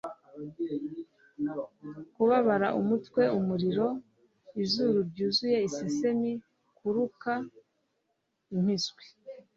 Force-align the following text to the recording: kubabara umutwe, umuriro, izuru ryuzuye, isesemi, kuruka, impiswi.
kubabara 2.15 2.67
umutwe, 2.81 3.21
umuriro, 3.37 3.87
izuru 4.63 4.99
ryuzuye, 5.09 5.57
isesemi, 5.69 6.31
kuruka, 6.77 7.31
impiswi. 8.55 9.03